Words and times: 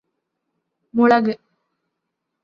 മുളക് 0.93 1.33